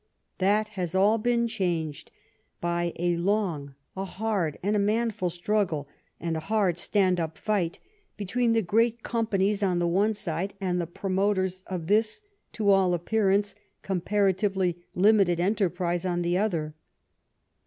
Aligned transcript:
That 0.39 0.69
has 0.69 0.95
all 0.95 1.19
been 1.19 1.47
changed 1.47 2.09
by 2.59 2.91
a 2.97 3.17
long, 3.17 3.75
a 3.95 4.03
hard, 4.03 4.57
and 4.63 4.75
a 4.75 4.79
manful 4.79 5.29
struggle, 5.29 5.87
and 6.19 6.35
a 6.35 6.39
hard, 6.39 6.79
stand 6.79 7.19
up 7.19 7.37
fight 7.37 7.77
between 8.17 8.53
the 8.53 8.63
great 8.63 9.03
com 9.03 9.27
82 9.27 9.27
THE 9.27 9.27
STORY 9.27 9.27
OF 9.27 9.37
GLADSTONE'S 9.37 9.59
LIFE 9.59 9.67
panies 9.67 9.71
on 9.71 9.79
the 9.79 9.95
one 9.99 10.13
side 10.15 10.53
and 10.59 10.81
the 10.81 10.87
promoters 10.87 11.63
of 11.67 11.85
this, 11.85 12.21
to 12.53 12.69
all 12.71 12.95
appearance, 12.95 13.53
comparatively 13.83 14.79
limited 14.95 15.39
enterprise 15.39 16.03
on 16.03 16.23
the 16.23 16.35
other. 16.35 16.73